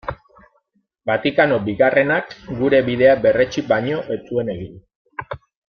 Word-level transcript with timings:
Vatikano 1.09 1.59
Bigarrenak 1.67 2.33
gure 2.63 2.81
bidea 2.89 3.13
berretsi 3.27 3.65
baino 3.75 4.01
ez 4.17 4.19
zuen 4.31 4.51
egin. 4.59 4.85